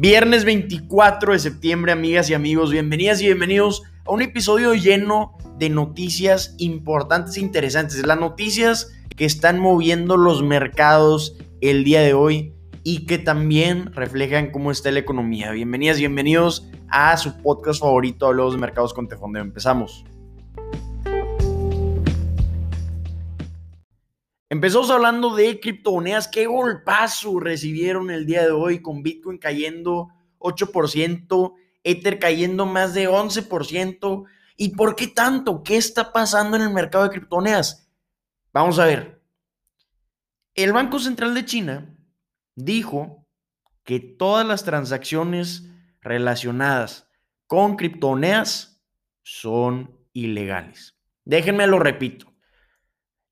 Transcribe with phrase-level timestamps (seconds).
[0.00, 5.70] Viernes 24 de septiembre, amigas y amigos, bienvenidas y bienvenidos a un episodio lleno de
[5.70, 8.06] noticias importantes e interesantes.
[8.06, 14.52] Las noticias que están moviendo los mercados el día de hoy y que también reflejan
[14.52, 15.50] cómo está la economía.
[15.50, 19.42] Bienvenidas bienvenidos a su podcast favorito, Hablamos de Mercados con Tefondeo.
[19.42, 20.04] Empezamos.
[24.50, 26.26] Empezamos hablando de criptomonedas.
[26.26, 33.10] ¿Qué golpazo recibieron el día de hoy con Bitcoin cayendo 8%, Ether cayendo más de
[33.10, 34.24] 11%?
[34.56, 35.62] ¿Y por qué tanto?
[35.62, 37.90] ¿Qué está pasando en el mercado de criptomonedas?
[38.52, 39.22] Vamos a ver.
[40.54, 41.94] El Banco Central de China
[42.56, 43.26] dijo
[43.84, 45.68] que todas las transacciones
[46.00, 47.06] relacionadas
[47.46, 48.82] con criptomonedas
[49.22, 50.96] son ilegales.
[51.26, 52.32] Déjenme lo repito.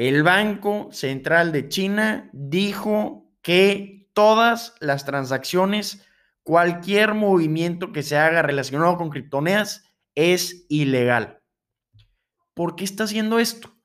[0.00, 6.06] El Banco Central de China dijo que todas las transacciones,
[6.42, 9.84] cualquier movimiento que se haga relacionado con criptomonedas
[10.14, 11.42] es ilegal.
[12.54, 13.76] ¿Por qué está haciendo esto?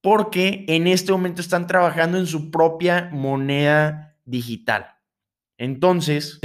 [0.00, 4.96] Porque en este momento están trabajando en su propia moneda digital.
[5.56, 6.40] Entonces,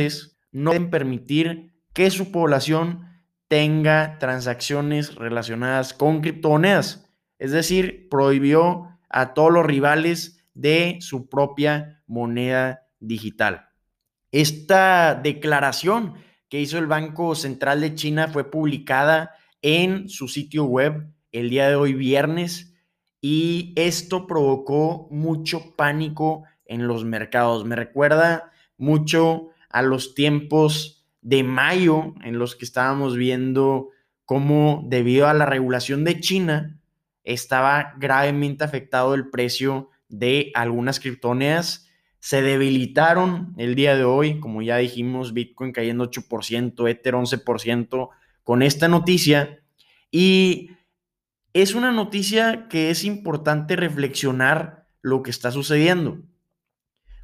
[0.52, 3.08] no pueden permitir que su población
[3.48, 7.10] tenga transacciones relacionadas con criptomonedas.
[7.39, 13.69] Es decir, prohibió a todos los rivales de su propia moneda digital.
[14.30, 16.16] Esta declaración
[16.49, 21.69] que hizo el Banco Central de China fue publicada en su sitio web el día
[21.69, 22.73] de hoy viernes
[23.21, 27.63] y esto provocó mucho pánico en los mercados.
[27.63, 33.91] Me recuerda mucho a los tiempos de mayo en los que estábamos viendo
[34.25, 36.81] cómo debido a la regulación de China,
[37.26, 41.90] estaba gravemente afectado el precio de algunas criptomonedas.
[42.20, 48.09] Se debilitaron el día de hoy, como ya dijimos, Bitcoin cayendo 8%, Ether 11%
[48.44, 49.60] con esta noticia.
[50.11, 50.70] Y
[51.54, 56.22] es una noticia que es importante reflexionar lo que está sucediendo.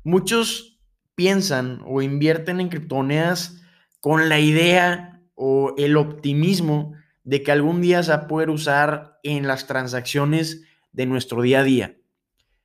[0.03, 0.79] Muchos
[1.15, 3.61] piensan o invierten en criptomonedas
[3.99, 6.93] con la idea o el optimismo
[7.23, 11.59] de que algún día se va a poder usar en las transacciones de nuestro día
[11.59, 11.97] a día.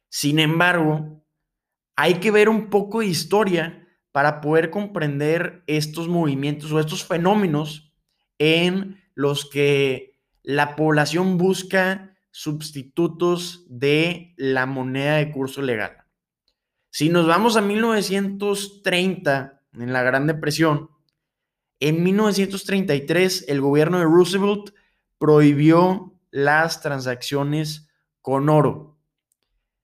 [0.09, 1.25] Sin embargo,
[1.97, 7.93] hay que ver un poco de historia para poder comprender estos movimientos o estos fenómenos
[8.39, 16.05] en los que la población busca sustitutos de la moneda de curso legal.
[16.91, 20.91] Si nos vamos a 1930, en la Gran Depresión,
[21.81, 24.71] en 1933, el gobierno de Roosevelt
[25.19, 27.89] prohibió las transacciones
[28.23, 28.99] con oro.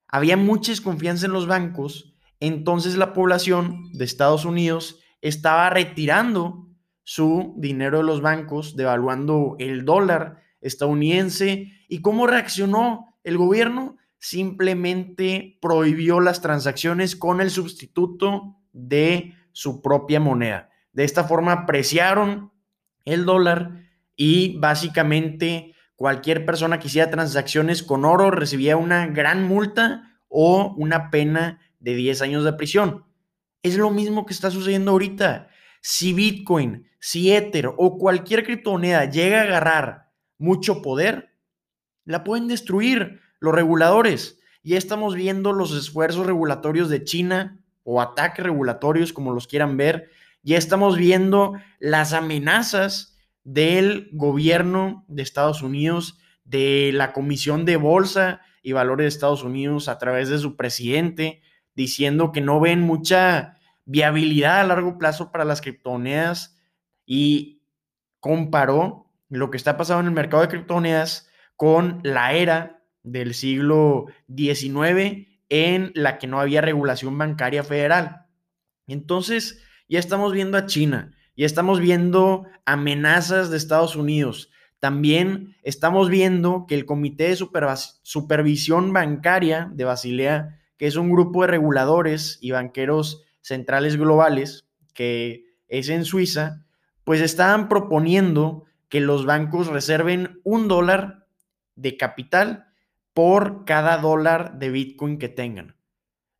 [0.09, 6.69] Había mucha desconfianza en los bancos, entonces la población de Estados Unidos estaba retirando
[7.05, 11.73] su dinero de los bancos, devaluando el dólar estadounidense.
[11.89, 13.97] ¿Y cómo reaccionó el gobierno?
[14.19, 20.72] Simplemente prohibió las transacciones con el sustituto de su propia moneda.
[20.93, 22.53] De esta forma apreciaron
[23.05, 23.83] el dólar
[24.17, 31.11] y básicamente cualquier persona que hiciera transacciones con oro recibía una gran multa o una
[31.11, 33.05] pena de 10 años de prisión.
[33.63, 35.49] Es lo mismo que está sucediendo ahorita.
[35.81, 41.35] Si Bitcoin, si Ether o cualquier criptomoneda llega a agarrar mucho poder,
[42.05, 44.39] la pueden destruir los reguladores.
[44.63, 50.11] Ya estamos viendo los esfuerzos regulatorios de China o ataques regulatorios, como los quieran ver,
[50.43, 58.41] ya estamos viendo las amenazas del gobierno de Estados Unidos, de la Comisión de Bolsa
[58.63, 61.43] y Valores de Estados Unidos a través de su presidente,
[61.75, 66.59] diciendo que no ven mucha viabilidad a largo plazo para las criptomonedas
[67.07, 67.63] y
[68.21, 74.07] comparó lo que está pasando en el mercado de criptomonedas con la era del siglo
[74.35, 78.27] XIX en la que no había regulación bancaria federal.
[78.87, 84.51] Entonces, ya estamos viendo a China, ya estamos viendo amenazas de Estados Unidos.
[84.79, 87.37] También estamos viendo que el Comité de
[88.03, 95.45] Supervisión Bancaria de Basilea, que es un grupo de reguladores y banqueros centrales globales, que
[95.69, 96.65] es en Suiza,
[97.05, 101.27] pues estaban proponiendo que los bancos reserven un dólar
[101.77, 102.67] de capital
[103.15, 105.77] por cada dólar de Bitcoin que tengan.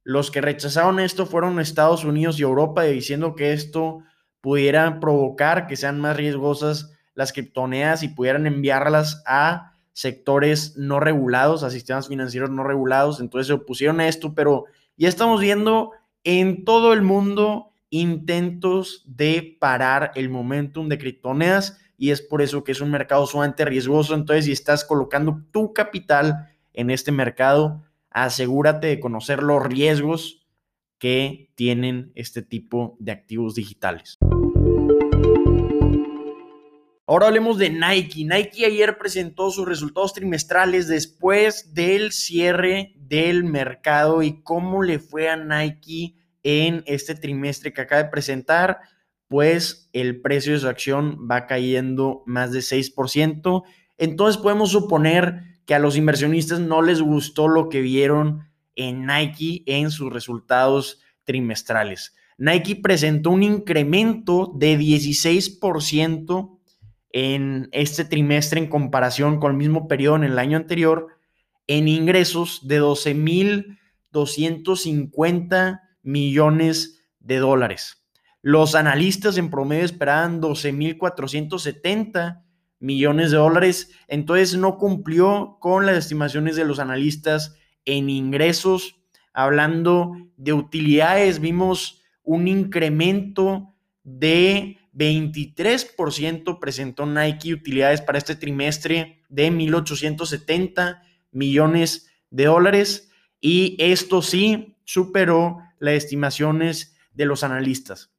[0.05, 4.01] Los que rechazaron esto fueron Estados Unidos y Europa, diciendo que esto
[4.41, 11.63] pudiera provocar que sean más riesgosas las criptomonedas y pudieran enviarlas a sectores no regulados,
[11.63, 13.21] a sistemas financieros no regulados.
[13.21, 14.65] Entonces se opusieron a esto, pero
[14.97, 15.93] ya estamos viendo
[16.25, 22.65] en todo el mundo intentos de parar el momentum de criptomonedas y es por eso
[22.65, 24.15] que es un mercado sumamente riesgoso.
[24.15, 30.47] Entonces, si estás colocando tu capital en este mercado, asegúrate de conocer los riesgos
[30.99, 34.19] que tienen este tipo de activos digitales.
[37.05, 38.25] Ahora hablemos de Nike.
[38.25, 45.29] Nike ayer presentó sus resultados trimestrales después del cierre del mercado y cómo le fue
[45.29, 48.81] a Nike en este trimestre que acaba de presentar.
[49.29, 53.65] Pues el precio de su acción va cayendo más de 6%.
[53.99, 59.63] Entonces podemos suponer que a los inversionistas no les gustó lo que vieron en Nike
[59.67, 62.15] en sus resultados trimestrales.
[62.39, 66.59] Nike presentó un incremento de 16%
[67.11, 71.09] en este trimestre en comparación con el mismo periodo en el año anterior,
[71.67, 78.03] en ingresos de 12.250 millones de dólares.
[78.41, 82.43] Los analistas en promedio esperaban 12.470
[82.83, 88.97] millones de dólares, entonces no cumplió con las estimaciones de los analistas en ingresos.
[89.33, 99.51] Hablando de utilidades, vimos un incremento de 23% presentó Nike utilidades para este trimestre de
[99.51, 101.01] 1.870
[101.31, 108.13] millones de dólares y esto sí superó las estimaciones de los analistas.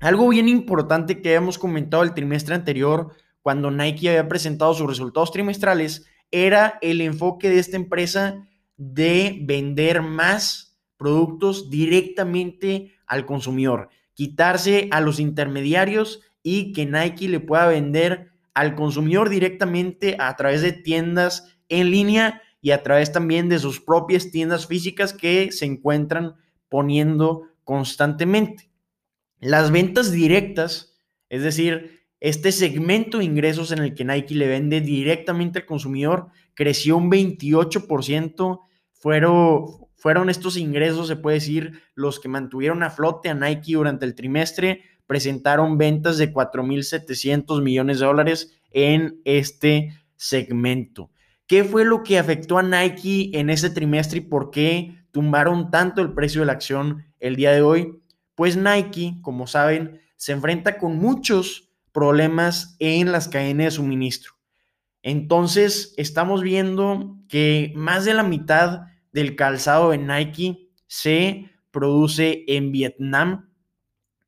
[0.00, 5.32] Algo bien importante que habíamos comentado el trimestre anterior cuando Nike había presentado sus resultados
[5.32, 8.46] trimestrales era el enfoque de esta empresa
[8.76, 13.88] de vender más productos directamente al consumidor
[14.20, 20.60] quitarse a los intermediarios y que Nike le pueda vender al consumidor directamente a través
[20.60, 25.64] de tiendas en línea y a través también de sus propias tiendas físicas que se
[25.64, 26.34] encuentran
[26.68, 28.70] poniendo constantemente.
[29.38, 30.98] Las ventas directas,
[31.30, 36.28] es decir, este segmento de ingresos en el que Nike le vende directamente al consumidor,
[36.54, 38.60] creció un 28%,
[38.92, 44.04] fueron, fueron estos ingresos, se puede decir, los que mantuvieron a flote a Nike durante
[44.04, 44.82] el trimestre.
[45.06, 51.10] Presentaron ventas de 4.700 millones de dólares en este segmento.
[51.46, 56.02] ¿Qué fue lo que afectó a Nike en ese trimestre y por qué tumbaron tanto
[56.02, 57.98] el precio de la acción el día de hoy?
[58.34, 64.32] Pues Nike, como saben, se enfrenta con muchos problemas en las cadenas de suministro.
[65.02, 68.82] Entonces, estamos viendo que más de la mitad
[69.12, 73.50] del calzado de Nike se produce en Vietnam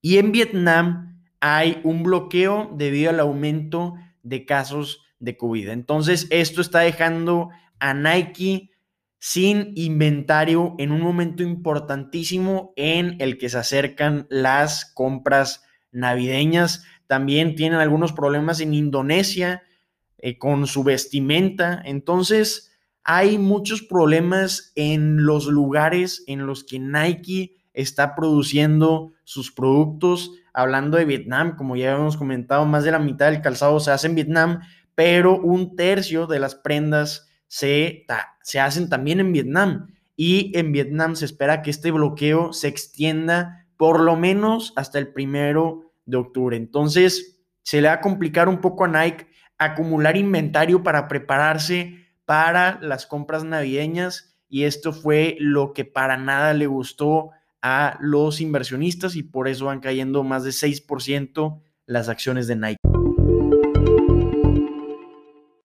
[0.01, 5.69] y en Vietnam hay un bloqueo debido al aumento de casos de COVID.
[5.69, 8.71] Entonces, esto está dejando a Nike
[9.19, 16.85] sin inventario en un momento importantísimo en el que se acercan las compras navideñas.
[17.13, 19.65] También tienen algunos problemas en Indonesia
[20.17, 21.83] eh, con su vestimenta.
[21.85, 22.73] Entonces,
[23.05, 30.31] hay muchos problemas en los lugares en los que Nike está produciendo sus productos.
[30.55, 34.07] Hablando de Vietnam, como ya hemos comentado, más de la mitad del calzado se hace
[34.07, 34.61] en Vietnam,
[34.95, 38.07] pero un tercio de las prendas se,
[38.41, 39.89] se hacen también en Vietnam.
[40.17, 45.13] Y en Vietnam se espera que este bloqueo se extienda por lo menos hasta el
[45.13, 46.57] primero de octubre.
[46.57, 49.27] Entonces, se le va a complicar un poco a Nike
[49.59, 56.53] acumular inventario para prepararse para las compras navideñas y esto fue lo que para nada
[56.53, 57.31] le gustó
[57.63, 62.77] a los inversionistas y por eso van cayendo más de 6% las acciones de Nike.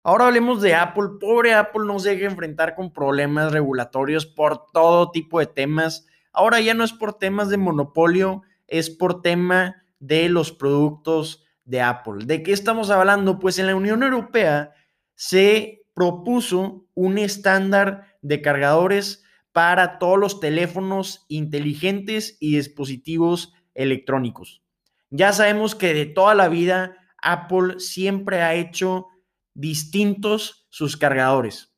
[0.04, 1.18] Ahora hablemos de Apple.
[1.20, 6.06] Pobre Apple no se deja enfrentar con problemas regulatorios por todo tipo de temas.
[6.32, 11.81] Ahora ya no es por temas de monopolio, es por tema de los productos de
[11.81, 12.25] Apple.
[12.25, 13.39] ¿De qué estamos hablando?
[13.39, 14.74] Pues en la Unión Europea
[15.15, 24.62] se propuso un estándar de cargadores para todos los teléfonos inteligentes y dispositivos electrónicos.
[25.09, 29.07] Ya sabemos que de toda la vida Apple siempre ha hecho
[29.53, 31.74] distintos sus cargadores.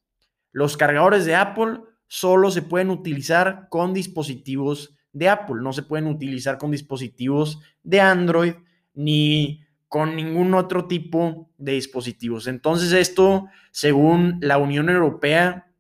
[0.51, 6.08] Los cargadores de Apple solo se pueden utilizar con dispositivos de Apple, no se pueden
[6.08, 8.54] utilizar con dispositivos de Android
[8.94, 12.48] ni con ningún otro tipo de dispositivos.
[12.48, 15.72] Entonces esto, según la Unión Europea,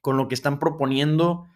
[0.00, 1.46] con lo que están proponiendo,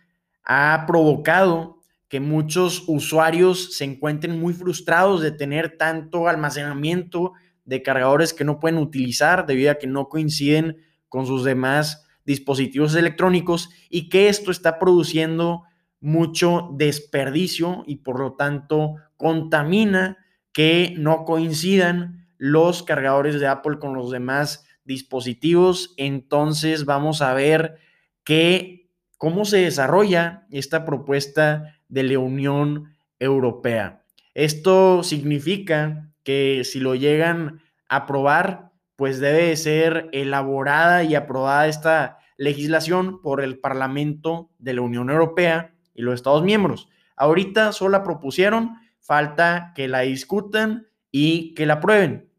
[0.45, 7.35] ha provocado que muchos usuarios se encuentren muy frustrados de tener tanto almacenamiento
[7.67, 10.79] de cargadores que no pueden utilizar debido a que no coinciden
[11.11, 15.65] con sus demás dispositivos electrónicos y que esto está produciendo
[16.01, 20.19] mucho desperdicio y por lo tanto contamina
[20.53, 25.95] que no coincidan los cargadores de Apple con los demás dispositivos.
[25.97, 27.79] Entonces vamos a ver
[28.25, 34.05] que, cómo se desarrolla esta propuesta de la Unión Europea.
[34.35, 42.19] Esto significa que si lo llegan a aprobar, pues debe ser elaborada y aprobada esta
[42.37, 46.89] legislación por el Parlamento de la Unión Europea y los Estados miembros.
[47.17, 52.31] Ahorita solo la propusieron, falta que la discutan y que la aprueben.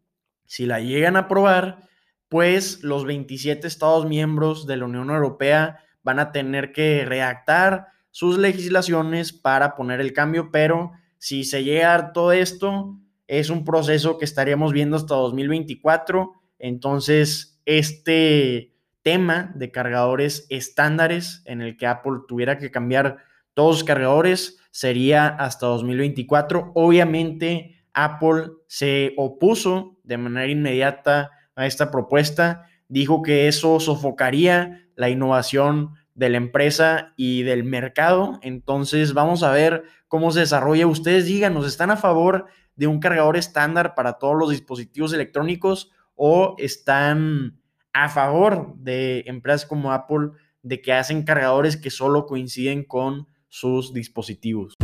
[0.45, 1.89] Si la llegan a aprobar,
[2.29, 8.37] pues los 27 Estados miembros de la Unión Europea van a tener que redactar sus
[8.37, 12.97] legislaciones para poner el cambio, pero si se llega a todo esto,
[13.27, 16.31] es un proceso que estaríamos viendo hasta 2024.
[16.59, 23.17] Entonces, este tema de cargadores estándares en el que Apple tuviera que cambiar
[23.53, 26.71] todos los cargadores sería hasta 2024.
[26.75, 35.09] Obviamente, Apple se opuso de manera inmediata a esta propuesta, dijo que eso sofocaría la
[35.09, 38.39] innovación de la empresa y del mercado.
[38.41, 40.87] Entonces, vamos a ver cómo se desarrolla.
[40.87, 46.55] Ustedes díganos, ¿están a favor de un cargador estándar para todos los dispositivos electrónicos o
[46.57, 47.59] están
[47.93, 53.93] a favor de empresas como Apple de que hacen cargadores que solo coinciden con sus
[53.93, 54.75] dispositivos?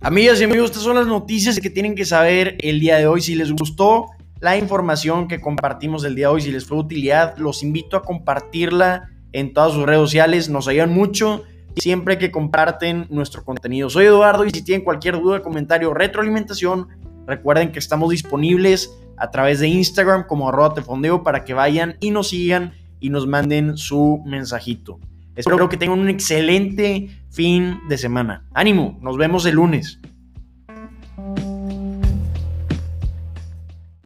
[0.00, 3.20] Amigas y amigos, estas son las noticias que tienen que saber el día de hoy.
[3.20, 4.06] Si les gustó
[4.40, 7.96] la información que compartimos el día de hoy, si les fue de utilidad, los invito
[7.96, 10.48] a compartirla en todas sus redes sociales.
[10.48, 11.44] Nos ayudan mucho
[11.76, 13.90] siempre que comparten nuestro contenido.
[13.90, 16.88] Soy Eduardo y si tienen cualquier duda, comentario, retroalimentación,
[17.26, 22.10] recuerden que estamos disponibles a través de Instagram como arroba tefondeo para que vayan y
[22.12, 24.98] nos sigan y nos manden su mensajito.
[25.36, 28.44] Espero que tengan un excelente fin de semana.
[28.54, 30.00] Ánimo, nos vemos el lunes.